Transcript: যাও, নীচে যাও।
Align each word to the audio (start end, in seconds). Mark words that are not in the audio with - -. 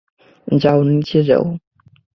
যাও, 0.47 0.79
নীচে 0.83 1.19
যাও। 1.23 1.45